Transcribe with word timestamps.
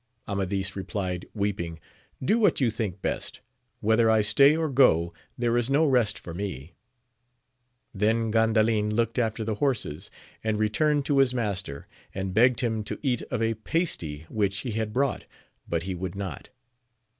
Amadis 0.27 0.75
replied, 0.75 1.27
weeping. 1.35 1.79
Do 2.25 2.39
what 2.39 2.55
yoa 2.55 2.73
think 2.73 3.03
best: 3.03 3.39
whether 3.81 4.09
I 4.09 4.21
stay 4.21 4.57
or 4.57 4.67
go, 4.67 5.13
there 5.37 5.55
is 5.55 5.69
no 5.69 5.85
rest 5.85 6.17
for 6.17 6.33
me! 6.33 6.73
Then 7.93 8.31
Gandalin 8.31 8.91
looked 8.91 9.19
after 9.19 9.43
the 9.43 9.53
horses, 9.61 10.09
and 10.43 10.57
returned 10.57 11.05
to 11.05 11.19
his 11.19 11.35
master, 11.35 11.85
and 12.15 12.33
begged 12.33 12.61
him 12.61 12.83
to 12.85 12.97
eat 13.03 13.21
of 13.29 13.43
a 13.43 13.53
pasty 13.53 14.25
which 14.27 14.61
he 14.61 14.71
had 14.71 14.91
brought, 14.91 15.25
but 15.69 15.83
he 15.83 15.93
would 15.93 16.15
not. 16.15 16.49